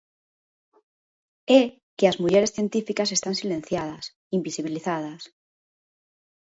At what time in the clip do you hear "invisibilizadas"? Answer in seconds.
4.37-5.21